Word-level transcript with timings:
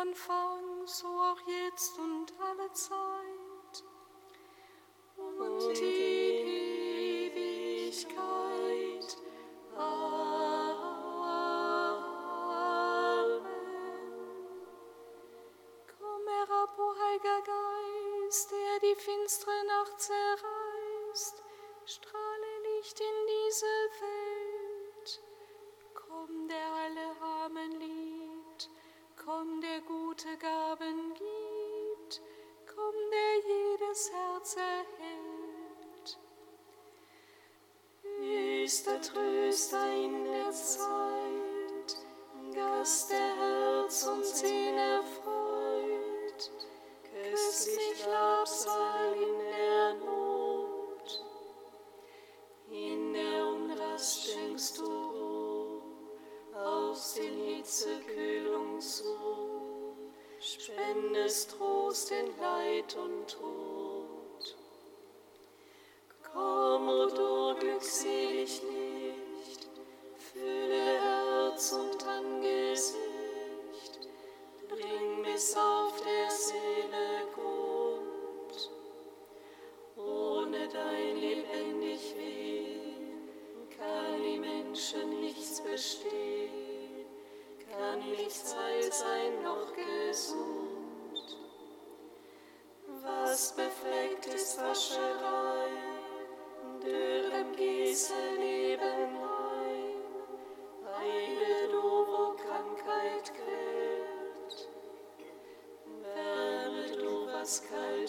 Anfang, 0.00 0.86
so 0.86 1.06
auch 1.06 1.38
jetzt 1.46 1.98
und 1.98 2.32
alle 2.40 2.72
Zeit. 2.72 3.84
Und, 5.16 5.40
und 5.40 5.76
gute 30.22 30.36
Gaben 30.38 31.14
gibt, 31.14 32.22
komm, 32.66 32.94
der 33.10 33.34
jedes 33.48 34.10
Herz 34.12 34.56
erhält. 34.56 36.18
Ist 38.64 38.86
der 38.86 39.00
Tröster 39.00 39.92
in 39.92 40.24
der 40.24 40.50
Zeit, 40.52 41.96
Gast 42.54 43.10
der 43.10 43.36
Herz 43.36 44.06
und 44.06 44.24
Seele. 44.24 44.71
Trost 61.46 62.12
in 62.12 62.26
Leid 62.40 62.96
und 62.96 63.28
Tod. 63.28 63.91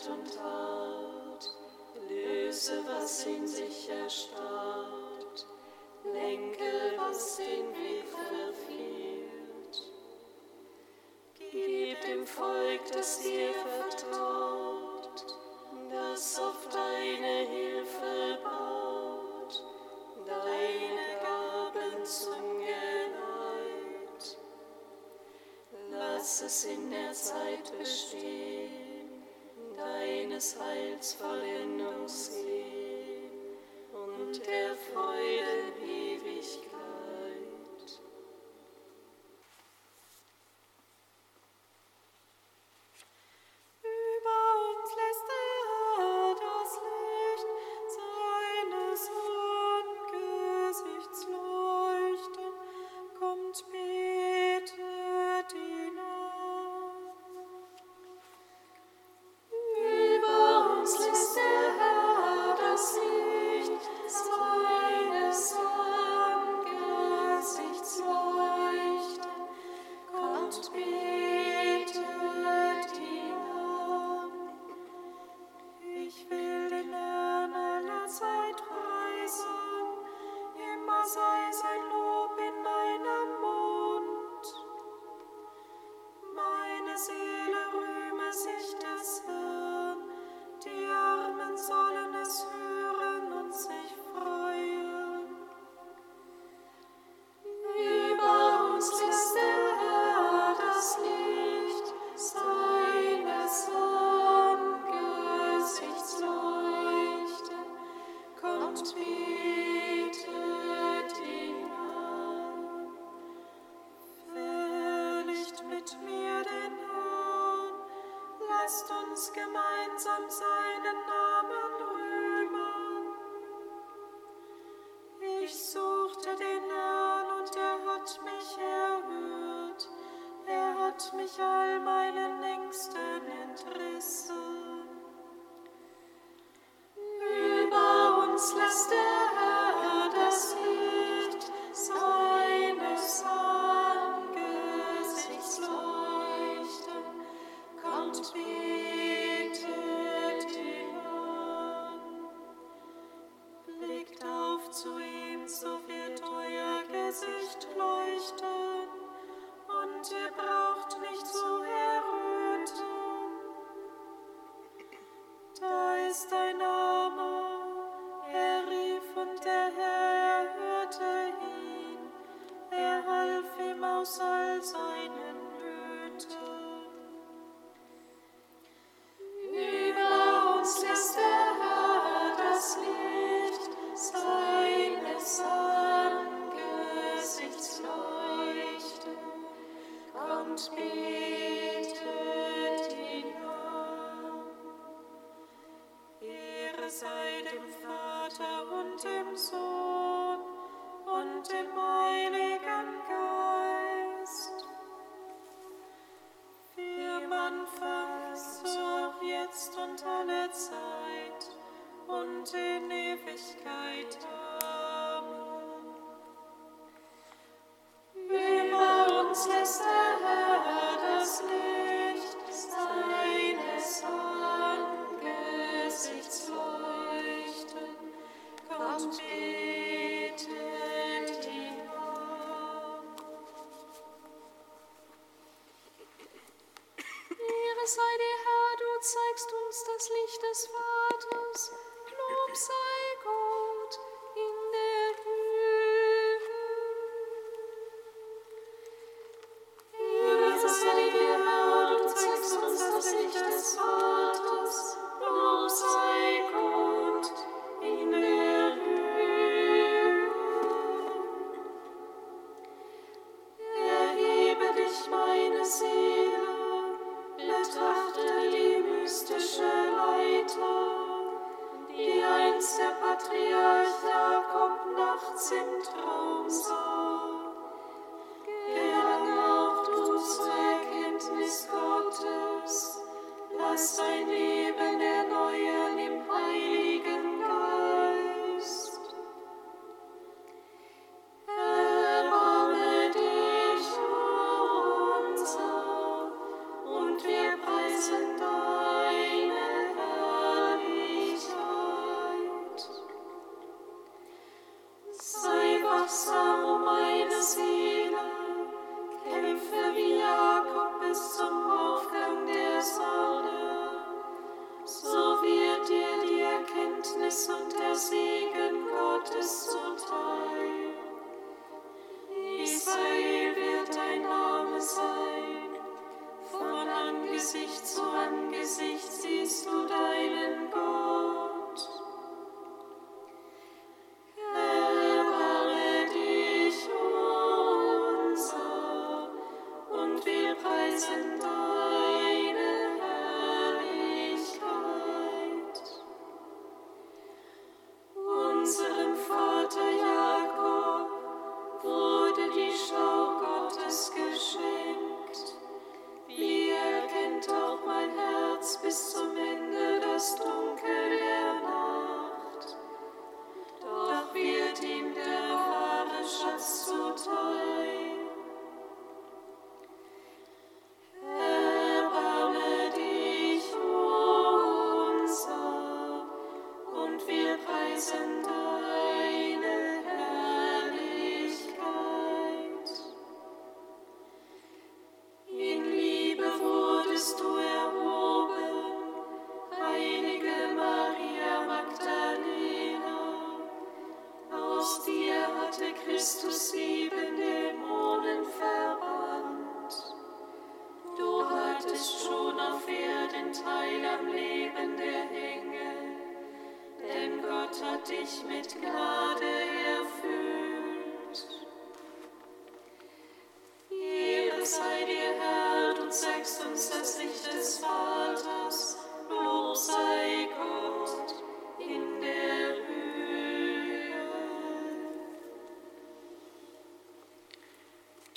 Und 0.06 0.36
Tat, 0.36 1.50
löse, 2.10 2.84
was 2.86 3.26
in 3.26 3.48
sich 3.48 3.90
erstarrt, 3.90 5.48
lenke, 6.04 6.98
was 6.98 7.38
den 7.38 7.74
Weg 7.74 8.04
verfehlt. 8.10 9.82
Gib 11.36 12.02
dem 12.02 12.28
Volk, 12.28 12.82
das 12.92 13.22
dir 13.22 13.54
vertraut, 13.54 15.26
das 15.90 16.38
auf 16.38 16.68
deine 16.74 17.48
Hilfe 17.48 18.40
baut, 18.44 19.64
deine 20.26 21.22
Gaben 21.22 22.04
zum 22.04 22.58
Geleit. 22.58 24.38
Lass 25.92 26.42
es 26.42 26.66
in 26.66 26.92
der 26.92 27.14
Zeit 27.14 27.72
bestehen 27.80 28.93
des 30.44 30.58
Heils 30.60 31.14
Vollendung 31.14 32.06
sind. 32.06 32.43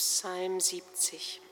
Psalm 0.07 0.61
70. 0.61 1.46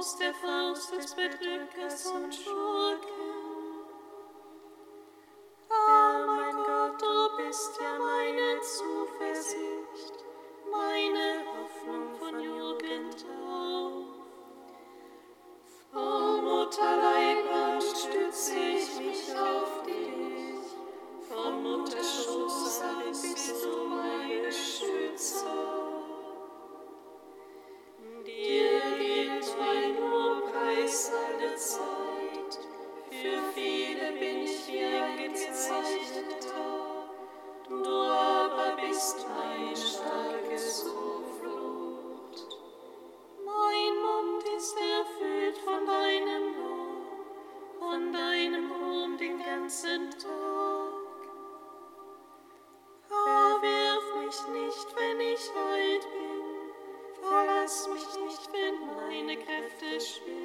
aus 0.00 0.16
der 0.16 0.32
Faust 0.34 0.96
des 0.96 1.14
Bedrückers 1.14 2.06
und 2.06 2.34
Schurken. 2.34 2.59
wish 60.00 60.39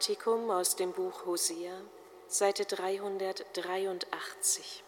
Kantikum 0.00 0.50
aus 0.50 0.76
dem 0.76 0.92
Buch 0.92 1.26
Hosea, 1.26 1.78
Seite 2.26 2.64
383. 2.64 4.82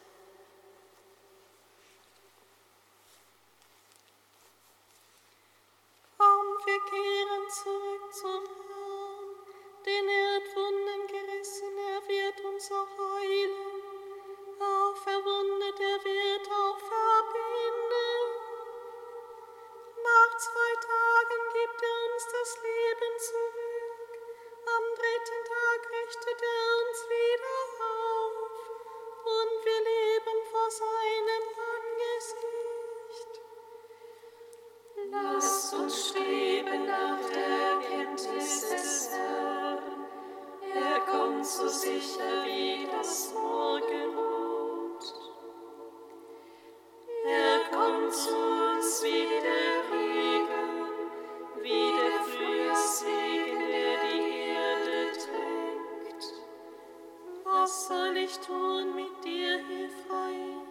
soll 58.33 58.41
ich 58.41 58.47
tun 58.47 58.95
mit 58.95 59.25
dir, 59.25 59.59
Ephraim? 59.59 60.63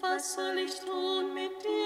Was 0.00 0.34
soll 0.34 0.58
ich 0.58 0.78
tun 0.80 1.32
mit 1.32 1.62
dir? 1.62 1.81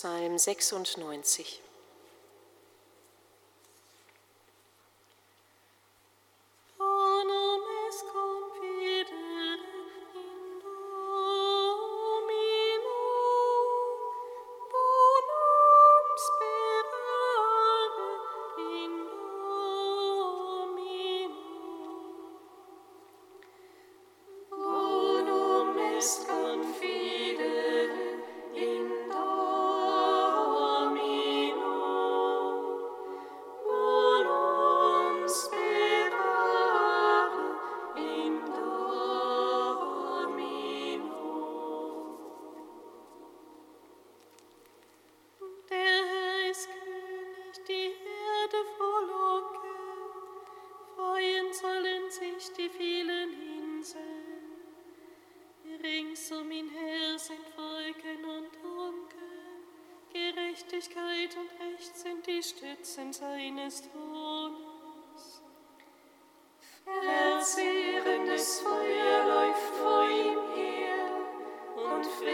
Psalm 0.00 0.38
96. 0.38 1.69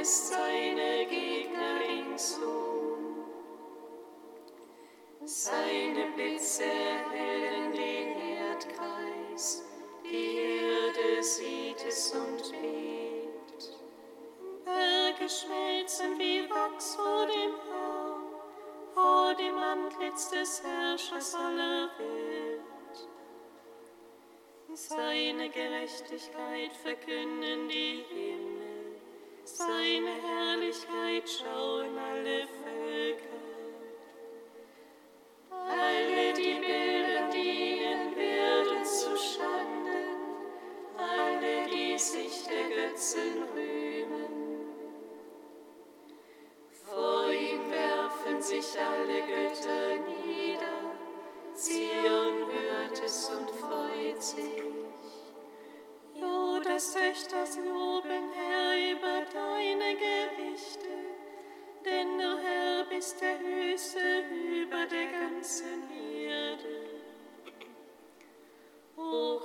lässt 0.06 0.28
seine 0.28 1.04
Gegner 1.06 1.80
ringsum. 1.80 3.24
Seine 5.24 6.12
Blitze 6.14 6.62
erhellen 6.62 7.72
den 7.72 8.16
Erdkreis, 8.38 9.64
die 10.04 10.36
Erde 10.36 11.22
sieht 11.24 11.84
es 11.88 12.12
und 12.12 12.52
bebt. 12.52 13.80
Berge 14.64 15.28
schmelzen 15.28 16.16
wie 16.20 16.48
Wachs 16.50 16.94
vor 16.94 17.26
dem 17.26 17.54
Herrn, 17.68 18.22
vor 18.94 19.34
dem 19.34 19.58
Antlitz 19.58 20.30
des 20.30 20.62
Herrschers 20.62 21.34
aller 21.34 21.90
Welt. 21.98 23.08
Seine 24.72 25.50
Gerechtigkeit 25.50 26.72
verkünden 26.84 27.68
die 27.68 28.04
Himmel 28.08 28.75
seine 29.58 30.10
Herrlichkeit 30.20 31.24
schauen 31.26 31.96
alle 31.96 32.46
Völker. 32.62 33.25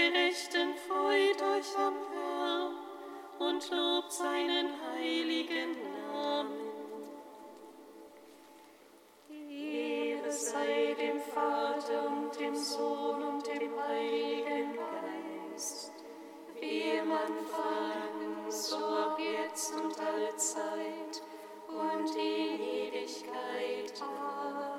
Gerechten 0.00 0.74
freut 0.88 1.42
euch 1.42 1.76
am 1.76 1.94
Herrn 2.10 2.74
und 3.38 3.70
lobt 3.70 4.10
seinen 4.10 4.68
heiligen 4.88 5.76
Namen. 6.10 6.70
Ehre 9.28 10.32
sei 10.32 10.96
dem 10.98 11.20
Vater 11.20 12.08
und 12.08 12.40
dem 12.40 12.56
Sohn 12.56 13.22
und 13.24 13.46
dem 13.46 13.72
Heiligen 13.78 14.74
Geist, 14.74 15.92
wie 16.58 17.02
man 17.06 17.18
Anfang, 17.18 18.50
so 18.50 18.76
auch 18.76 19.18
jetzt 19.18 19.74
und 19.74 19.98
allzeit 20.00 21.22
und 21.68 22.16
in 22.16 22.60
Ewigkeit. 22.60 23.92
Amen. 24.00 24.69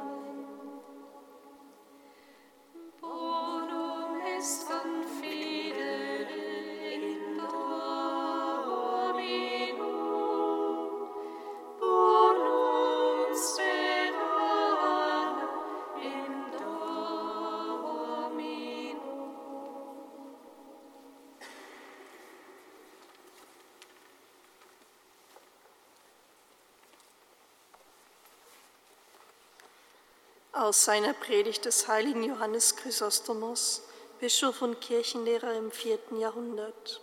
Aus 30.61 30.83
seiner 30.85 31.13
Predigt 31.13 31.65
des 31.65 31.87
heiligen 31.87 32.21
Johannes 32.21 32.75
Chrysostomos, 32.75 33.81
Bischof 34.19 34.61
und 34.61 34.79
Kirchenlehrer 34.79 35.55
im 35.55 35.71
vierten 35.71 36.19
Jahrhundert. 36.19 37.01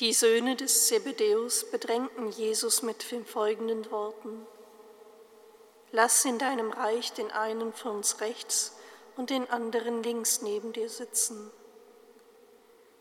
Die 0.00 0.12
Söhne 0.12 0.56
des 0.56 0.88
Zebedäus 0.88 1.70
bedrängten 1.70 2.32
Jesus 2.32 2.82
mit 2.82 3.08
den 3.12 3.24
folgenden 3.24 3.88
Worten. 3.92 4.44
Lass 5.92 6.24
in 6.24 6.40
deinem 6.40 6.72
Reich 6.72 7.12
den 7.12 7.30
einen 7.30 7.72
von 7.72 7.98
uns 7.98 8.20
rechts 8.20 8.72
und 9.16 9.30
den 9.30 9.48
anderen 9.48 10.02
links 10.02 10.42
neben 10.42 10.72
dir 10.72 10.88
sitzen. 10.90 11.52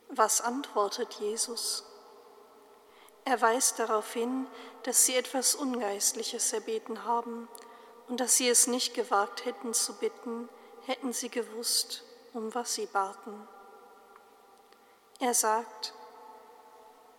Was 0.10 0.42
antwortet 0.42 1.16
Jesus? 1.16 1.86
Er 3.26 3.42
weist 3.42 3.80
darauf 3.80 4.14
hin, 4.14 4.46
dass 4.84 5.08
sie 5.08 5.16
etwas 5.16 5.56
Ungeistliches 5.56 6.54
erbeten 6.54 7.04
haben 7.04 7.50
und 8.10 8.20
dass 8.20 8.38
sie 8.38 8.50
es 8.50 8.68
nicht 8.68 8.96
gewagt 8.96 9.46
hätten 9.46 9.74
zu 9.74 9.94
bitten, 9.94 10.50
hätten 10.88 11.14
sie 11.14 11.30
gewusst, 11.30 12.04
um 12.34 12.54
was 12.56 12.74
sie 12.74 12.88
baten. 12.88 13.48
Er 15.20 15.36
sagt, 15.36 15.94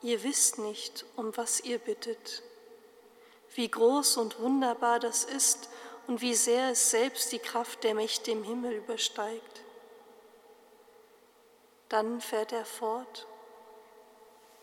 ihr 0.03 0.23
wisst 0.25 0.59
nicht, 0.59 1.05
um 1.17 1.37
was 1.37 1.61
ihr 1.61 1.79
bittet, 1.79 2.43
wie 3.55 3.71
groß 3.71 4.17
und 4.17 4.41
wunderbar 4.41 4.99
das 4.99 5.25
ist 5.25 5.69
und 6.09 6.21
wie 6.21 6.35
sehr 6.35 6.71
es 6.71 6.91
selbst 6.91 7.31
die 7.31 7.39
Kraft 7.39 7.85
der 7.85 7.95
Mächte 7.95 8.33
im 8.33 8.43
Himmel 8.43 8.73
übersteigt. 8.73 9.63
Dann 11.89 12.21
fährt 12.21 12.53
er 12.53 12.65
fort, 12.65 13.27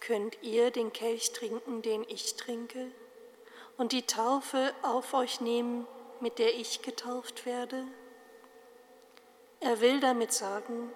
könnt 0.02 0.42
ihr 0.42 0.72
den 0.72 0.92
Kelch 0.92 1.32
trinken, 1.32 1.82
den 1.82 2.04
ich 2.10 2.36
trinke, 2.36 2.92
und 3.78 3.92
die 3.92 4.08
Taufe 4.08 4.74
auf 4.82 5.14
euch 5.14 5.40
nehmen, 5.40 5.88
mit 6.22 6.40
der 6.40 6.56
ich 6.56 6.82
getauft 6.82 7.46
werde? 7.46 7.86
Er 9.60 9.82
will 9.82 10.00
damit 10.00 10.34
sagen, 10.34 10.92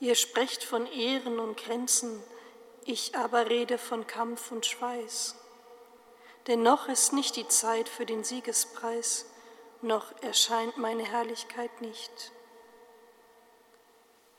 ihr 0.00 0.14
sprecht 0.14 0.64
von 0.64 0.86
Ehren 0.86 1.38
und 1.38 1.56
Grenzen, 1.56 2.22
ich 2.84 3.16
aber 3.16 3.48
rede 3.48 3.78
von 3.78 4.06
Kampf 4.06 4.50
und 4.52 4.66
Schweiß. 4.66 5.36
Denn 6.46 6.62
noch 6.62 6.88
ist 6.88 7.12
nicht 7.12 7.36
die 7.36 7.48
Zeit 7.48 7.88
für 7.88 8.06
den 8.06 8.22
Siegespreis, 8.22 9.26
noch 9.82 10.12
erscheint 10.22 10.78
meine 10.78 11.04
Herrlichkeit 11.04 11.80
nicht. 11.80 12.32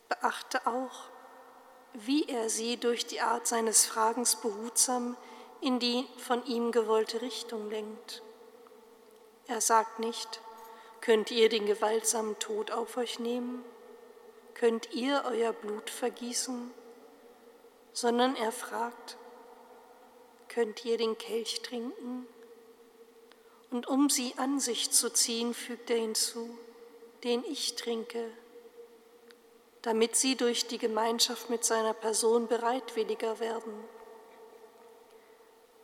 Beachte 0.08 0.66
auch, 0.66 1.10
wie 1.94 2.28
er 2.30 2.50
sie 2.50 2.78
durch 2.78 3.06
die 3.06 3.22
Art 3.22 3.48
seines 3.48 3.86
Fragens 3.86 4.38
behutsam 4.38 5.18
in 5.62 5.80
die 5.80 6.06
von 6.18 6.46
ihm 6.46 6.72
gewollte 6.72 7.22
Richtung 7.22 7.70
lenkt. 7.70 8.22
Er 9.48 9.62
sagt 9.62 10.00
nicht, 10.00 10.42
könnt 11.00 11.32
ihr 11.32 11.48
den 11.48 11.66
gewaltsamen 11.66 12.38
Tod 12.38 12.72
auf 12.72 12.98
euch 12.98 13.18
nehmen? 13.20 13.64
Könnt 14.54 14.94
ihr 14.94 15.24
euer 15.26 15.54
Blut 15.54 15.90
vergießen? 15.90 16.72
Sondern 17.94 18.36
er 18.36 18.52
fragt, 18.52 19.18
könnt 20.50 20.84
ihr 20.84 20.98
den 20.98 21.18
Kelch 21.18 21.62
trinken? 21.62 22.28
Und 23.72 23.88
um 23.88 24.10
sie 24.10 24.34
an 24.38 24.60
sich 24.60 24.92
zu 24.92 25.12
ziehen, 25.12 25.54
fügt 25.54 25.90
er 25.90 25.98
hinzu, 25.98 26.58
den 27.24 27.44
ich 27.46 27.76
trinke, 27.76 28.30
damit 29.82 30.16
sie 30.16 30.36
durch 30.36 30.68
die 30.68 30.78
Gemeinschaft 30.78 31.50
mit 31.50 31.64
seiner 31.64 31.94
Person 31.94 32.48
bereitwilliger 32.48 33.40
werden. 33.40 33.74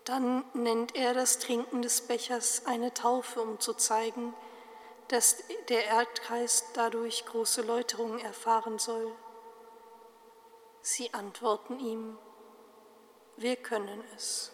Dann 0.06 0.44
nennt 0.54 0.96
er 0.96 1.14
das 1.14 1.40
Trinken 1.40 1.82
des 1.82 2.02
Bechers 2.02 2.66
eine 2.66 2.94
Taufe, 2.94 3.42
um 3.42 3.60
zu 3.60 3.74
zeigen, 3.74 4.34
dass 5.08 5.44
der 5.70 5.86
Erdkreis 5.86 6.66
dadurch 6.74 7.26
große 7.26 7.62
Läuterung 7.62 8.20
erfahren 8.20 8.80
soll. 8.80 9.14
Sie 10.82 11.14
antworten 11.14 11.80
ihm, 11.80 12.18
wir 13.38 13.56
können 13.56 14.04
es. 14.16 14.53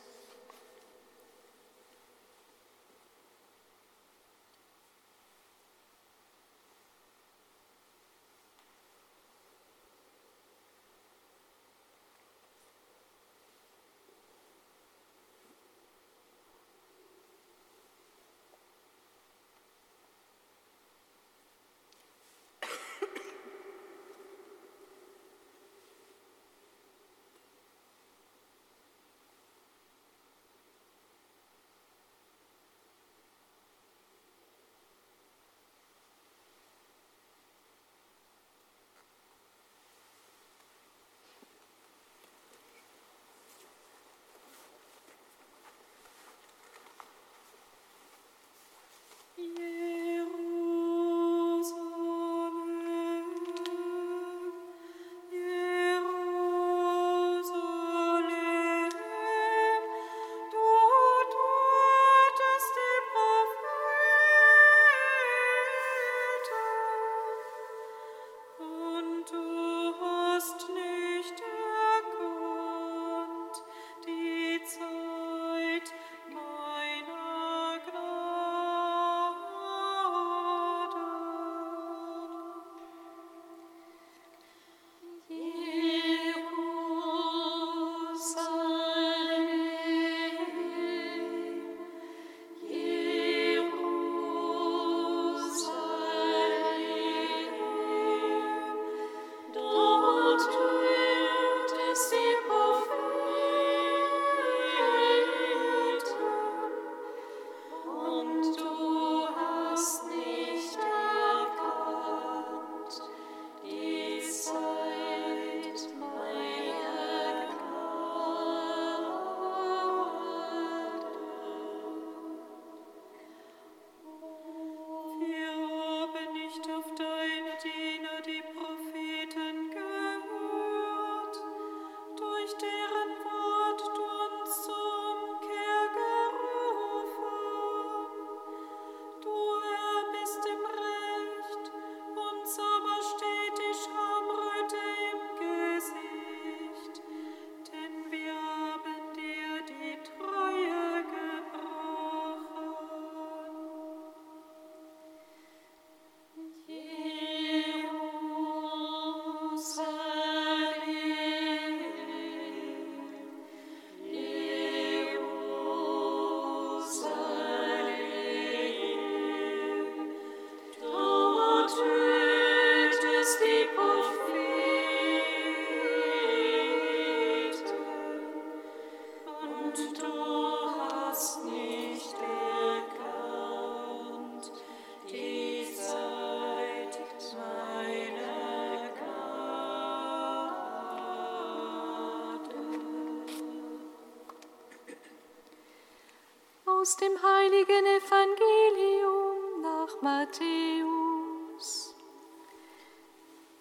Aus 196.80 196.96
dem 196.96 197.22
heiligen 197.22 197.86
Evangelium 197.86 199.62
nach 199.62 200.02
Matthäus. 200.02 201.94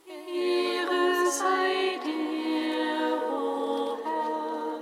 Ehre 0.07 1.29
sei 1.29 1.99
dir, 2.05 3.21
o 3.29 3.99
Herr. 4.05 4.81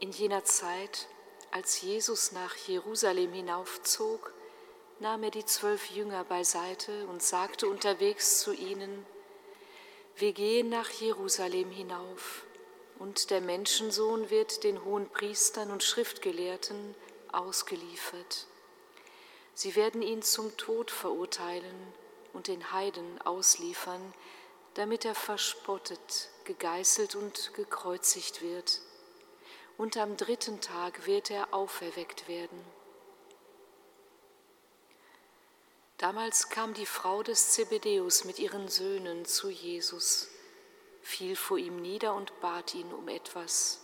In 0.00 0.10
jener 0.10 0.42
Zeit, 0.44 1.06
als 1.52 1.80
Jesus 1.82 2.32
nach 2.32 2.56
Jerusalem 2.56 3.32
hinaufzog, 3.32 4.32
nahm 4.98 5.22
er 5.22 5.30
die 5.30 5.44
zwölf 5.44 5.88
Jünger 5.90 6.24
beiseite 6.24 7.06
und 7.06 7.22
sagte 7.22 7.68
unterwegs 7.68 8.40
zu 8.40 8.52
ihnen, 8.52 9.06
wir 10.16 10.32
gehen 10.32 10.68
nach 10.68 10.90
Jerusalem 10.90 11.70
hinauf, 11.70 12.44
und 13.02 13.30
der 13.30 13.40
Menschensohn 13.40 14.30
wird 14.30 14.62
den 14.62 14.84
hohen 14.84 15.08
Priestern 15.08 15.72
und 15.72 15.82
Schriftgelehrten 15.82 16.94
ausgeliefert. 17.32 18.46
Sie 19.54 19.74
werden 19.74 20.02
ihn 20.02 20.22
zum 20.22 20.56
Tod 20.56 20.92
verurteilen 20.92 21.74
und 22.32 22.46
den 22.46 22.70
Heiden 22.70 23.20
ausliefern, 23.22 24.14
damit 24.74 25.04
er 25.04 25.16
verspottet, 25.16 26.28
gegeißelt 26.44 27.16
und 27.16 27.52
gekreuzigt 27.54 28.40
wird. 28.40 28.80
Und 29.76 29.96
am 29.96 30.16
dritten 30.16 30.60
Tag 30.60 31.04
wird 31.04 31.32
er 31.32 31.52
auferweckt 31.52 32.28
werden. 32.28 32.64
Damals 35.98 36.50
kam 36.50 36.72
die 36.72 36.86
Frau 36.86 37.24
des 37.24 37.50
Zebedeus 37.50 38.22
mit 38.24 38.38
ihren 38.38 38.68
Söhnen 38.68 39.24
zu 39.24 39.50
Jesus, 39.50 40.28
fiel 41.02 41.36
vor 41.36 41.58
ihm 41.58 41.76
nieder 41.82 42.14
und 42.14 42.40
bat 42.40 42.74
ihn 42.74 42.92
um 42.92 43.08
etwas. 43.08 43.80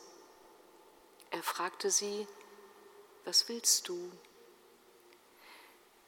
Er 1.31 1.42
fragte 1.42 1.90
sie, 1.90 2.26
was 3.24 3.48
willst 3.48 3.88
du? 3.88 4.11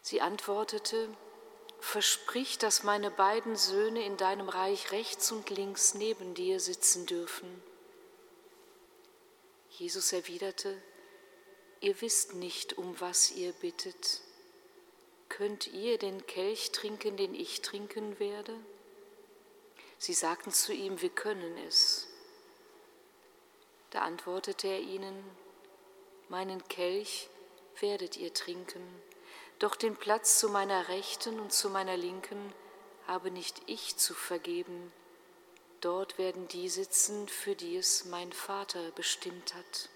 Sie 0.01 0.21
antwortete, 0.21 1.09
Versprich, 1.81 2.59
dass 2.59 2.83
meine 2.83 3.11
beiden 3.11 3.57
Söhne 3.57 4.05
in 4.05 4.19
deinem 4.19 4.51
Reich 4.51 4.93
rechts 4.93 5.33
und 5.33 5.49
links 5.49 5.95
neben 5.95 6.35
dir 6.35 6.61
sitzen 6.61 7.07
dürfen. 7.07 7.63
Jesus 9.71 10.13
erwiderte, 10.13 10.81
Ihr 11.83 11.99
wisst 12.03 12.35
nicht, 12.35 12.77
um 12.77 13.01
was 13.01 13.31
ihr 13.31 13.53
bittet. 13.53 14.21
Könnt 15.31 15.69
ihr 15.69 15.97
den 15.97 16.27
Kelch 16.27 16.73
trinken, 16.73 17.17
den 17.17 17.35
ich 17.35 17.63
trinken 17.63 18.19
werde? 18.19 18.55
Sie 20.01 20.15
sagten 20.15 20.51
zu 20.51 20.73
ihm, 20.73 21.03
wir 21.03 21.11
können 21.11 21.59
es. 21.69 22.09
Da 23.91 24.01
antwortete 24.01 24.67
er 24.67 24.81
ihnen, 24.81 25.23
meinen 26.31 26.67
Kelch 26.69 27.29
werdet 27.81 28.17
ihr 28.17 28.33
trinken, 28.33 28.83
doch 29.59 29.77
den 29.77 29.95
Platz 29.97 30.39
zu 30.39 30.49
meiner 30.49 30.89
Rechten 30.89 31.39
und 31.39 31.53
zu 31.53 31.69
meiner 31.69 31.99
Linken 31.99 32.55
habe 33.07 33.31
nicht 33.31 33.61
ich 33.67 33.99
zu 33.99 34.15
vergeben, 34.15 34.91
dort 35.83 36.17
werden 36.17 36.49
die 36.49 36.71
sitzen, 36.71 37.29
für 37.29 37.55
die 37.55 37.77
es 37.77 38.07
mein 38.07 38.33
Vater 38.33 38.93
bestimmt 38.93 39.55
hat. 39.55 39.91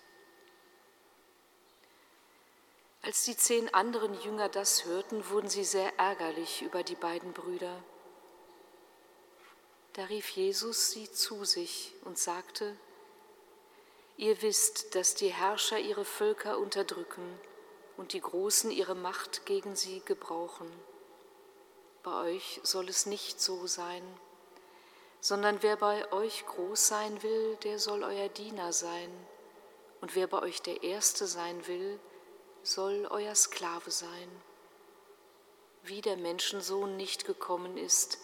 Als 3.01 3.25
die 3.25 3.39
zehn 3.39 3.73
anderen 3.73 4.21
Jünger 4.21 4.51
das 4.51 4.85
hörten, 4.85 5.31
wurden 5.31 5.49
sie 5.49 5.65
sehr 5.65 5.99
ärgerlich 5.99 6.61
über 6.61 6.83
die 6.83 6.95
beiden 6.95 7.33
Brüder. 7.33 7.83
Da 9.95 10.05
rief 10.05 10.31
Jesus 10.31 10.91
sie 10.91 11.11
zu 11.11 11.45
sich 11.45 11.95
und 12.05 12.19
sagte, 12.19 12.77
Ihr 14.17 14.43
wisst, 14.43 14.95
dass 14.95 15.15
die 15.15 15.33
Herrscher 15.33 15.79
ihre 15.79 16.05
Völker 16.05 16.59
unterdrücken 16.59 17.39
und 17.97 18.13
die 18.13 18.21
Großen 18.21 18.71
ihre 18.71 18.95
Macht 18.95 19.45
gegen 19.45 19.75
sie 19.75 20.03
gebrauchen. 20.05 20.71
Bei 22.03 22.33
euch 22.33 22.61
soll 22.63 22.89
es 22.89 23.07
nicht 23.07 23.41
so 23.41 23.67
sein, 23.67 24.03
sondern 25.21 25.63
wer 25.63 25.77
bei 25.77 26.13
euch 26.13 26.45
groß 26.47 26.87
sein 26.87 27.23
will, 27.23 27.57
der 27.63 27.79
soll 27.79 28.05
euer 28.05 28.29
Diener 28.29 28.73
sein, 28.73 29.11
und 30.01 30.15
wer 30.15 30.27
bei 30.27 30.43
euch 30.43 30.61
der 30.61 30.83
Erste 30.83 31.27
sein 31.27 31.67
will, 31.67 31.99
soll 32.63 33.07
euer 33.11 33.35
Sklave 33.35 33.91
sein, 33.91 34.31
wie 35.83 36.03
der 36.03 36.17
Menschensohn 36.17 36.97
nicht 36.97 37.27
gekommen 37.27 37.77
ist, 37.77 38.19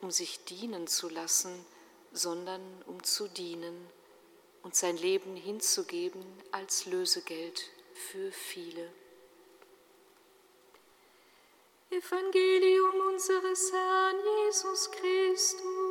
um 0.00 0.10
sich 0.10 0.44
dienen 0.44 0.86
zu 0.86 1.08
lassen, 1.08 1.64
sondern 2.12 2.62
um 2.86 3.02
zu 3.02 3.28
dienen 3.28 3.74
und 4.62 4.74
sein 4.74 4.96
Leben 4.96 5.36
hinzugeben 5.36 6.24
als 6.50 6.86
Lösegeld 6.86 7.62
für 7.94 8.32
viele. 8.32 8.90
Evangelium 11.90 13.00
unseres 13.12 13.72
Herrn 13.72 14.16
Jesus 14.44 14.90
Christus. 14.90 15.85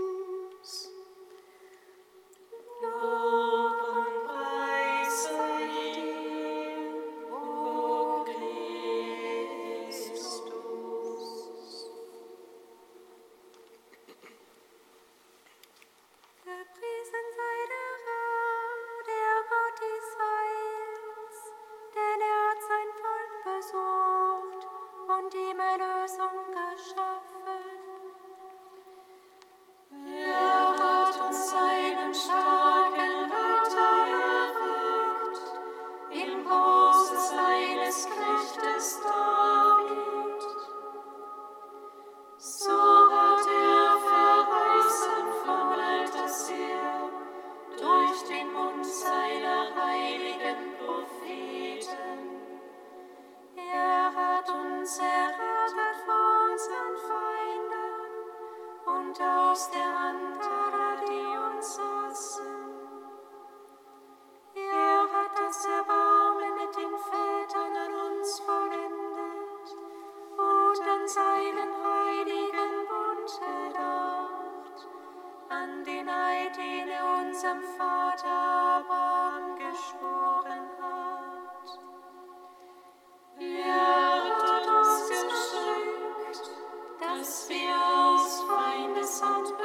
seinen 71.07 71.71
heiligen 71.83 72.73
Bund 72.89 73.39
gedacht, 73.39 74.87
an 75.49 75.83
den 75.83 76.09
Eid, 76.09 76.57
den 76.57 76.89
er 76.89 77.27
unserem 77.27 77.61
Vater 77.77 78.27
Abraham 78.27 79.55
geschworen 79.55 80.67
hat. 80.81 81.79
Er 83.39 84.23
hat 84.37 84.67
uns 84.67 85.09
geschickt, 85.09 86.51
dass 86.99 87.49
wir 87.49 87.75
aus 87.75 88.43
Feindeshand 88.47 89.47
Hand 89.47 89.64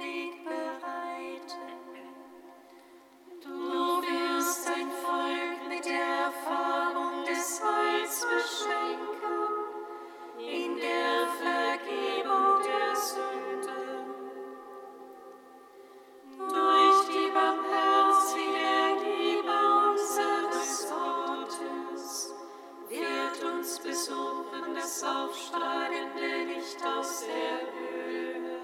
aufsteigende 25.03 26.53
Licht 26.53 26.77
aus 26.85 27.25
der 27.25 27.61
Höhe, 27.73 28.59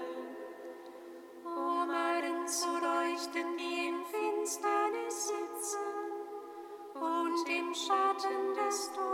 um 1.44 1.90
allen 1.90 2.46
zu 2.46 2.68
leuchten, 2.68 3.56
die 3.56 3.88
in 3.88 4.04
Finsternis 4.04 5.28
sitzen 5.28 5.78
und 6.94 7.48
im 7.48 7.74
Schatten 7.74 8.54
des 8.54 8.90
Todes. 8.92 9.07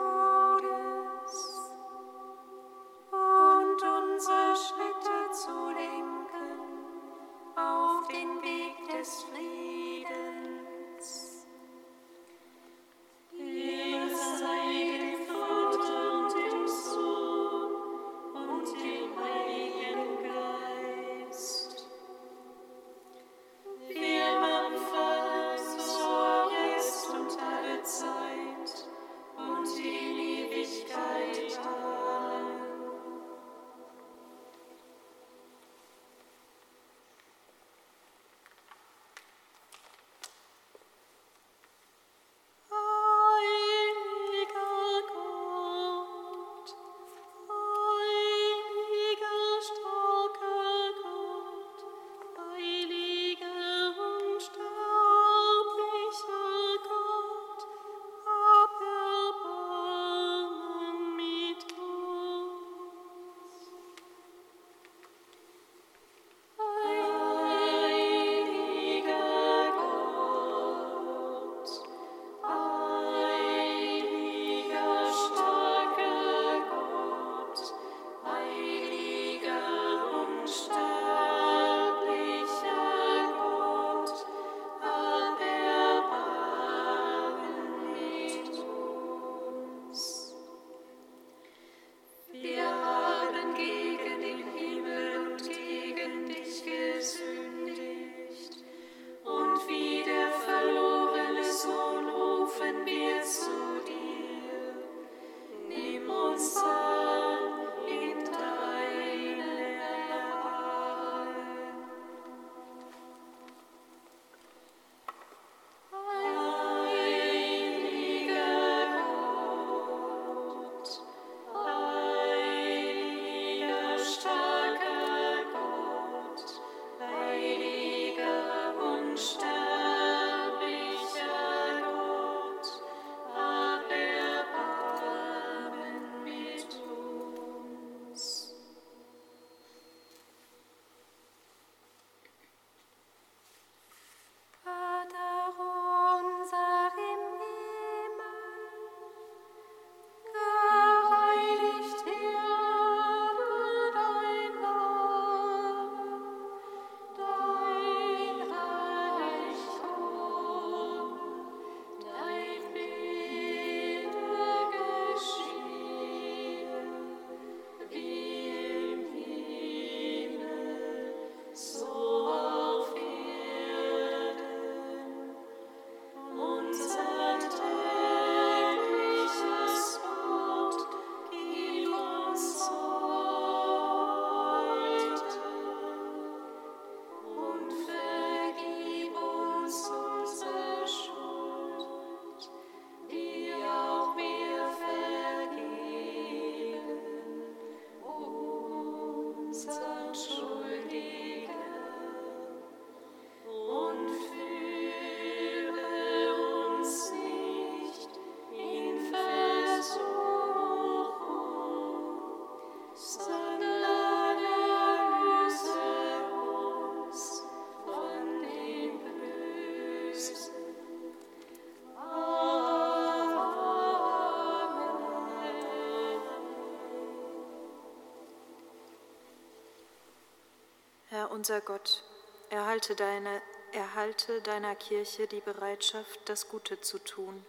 Unser 231.45 231.61
Gott, 231.61 232.03
erhalte, 232.49 232.97
deine, 232.97 233.43
erhalte 233.73 234.41
deiner 234.41 234.75
Kirche 234.77 235.27
die 235.27 235.43
Bereitschaft, 235.43 236.21
das 236.25 236.49
Gute 236.49 236.81
zu 236.81 236.97
tun. 236.99 237.45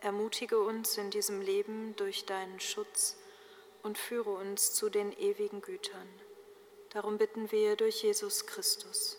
Ermutige 0.00 0.58
uns 0.58 0.96
in 0.96 1.10
diesem 1.10 1.42
Leben 1.42 1.94
durch 1.96 2.24
deinen 2.24 2.60
Schutz 2.60 3.18
und 3.82 3.98
führe 3.98 4.30
uns 4.30 4.72
zu 4.72 4.88
den 4.88 5.12
ewigen 5.12 5.60
Gütern. 5.60 6.08
Darum 6.88 7.18
bitten 7.18 7.52
wir 7.52 7.76
durch 7.76 8.02
Jesus 8.02 8.46
Christus. 8.46 9.18